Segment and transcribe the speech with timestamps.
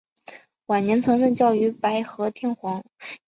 [0.65, 2.83] 晚年曾任教于白河天皇。